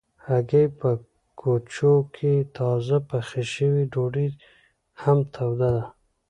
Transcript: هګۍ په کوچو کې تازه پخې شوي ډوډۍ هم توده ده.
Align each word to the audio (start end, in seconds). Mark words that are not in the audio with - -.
هګۍ 0.25 0.65
په 0.79 0.89
کوچو 1.39 1.93
کې 2.15 2.33
تازه 2.57 2.97
پخې 3.09 3.43
شوي 3.53 3.83
ډوډۍ 3.93 4.27
هم 5.01 5.17
توده 5.33 5.69
ده. 5.75 5.83